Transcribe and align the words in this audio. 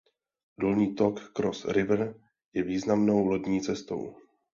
Dolní 0.61 0.95
tok 0.95 1.19
Cross 1.33 1.65
River 1.65 2.15
je 2.53 2.63
významnou 2.63 3.25
lodní 3.25 3.61
cestou. 3.61 4.15